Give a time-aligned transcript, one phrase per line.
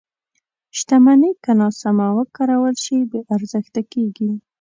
[0.77, 4.31] •شتمني که ناسمه وکارول شي، بې ارزښته کېږي.